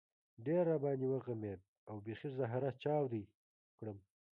ډېر 0.45 0.63
را 0.69 0.77
باندې 0.83 1.05
وغمېد 1.09 1.61
او 1.89 1.95
بېخي 2.05 2.29
زهره 2.39 2.71
چاودی 2.83 3.23
کړم. 3.77 3.97